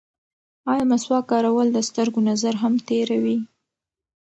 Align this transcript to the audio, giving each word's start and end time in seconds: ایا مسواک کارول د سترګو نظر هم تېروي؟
ایا 0.71 0.83
مسواک 0.91 1.23
کارول 1.31 1.67
د 1.73 1.77
سترګو 1.89 2.19
نظر 2.29 2.53
هم 2.63 2.73
تېروي؟ 2.87 3.37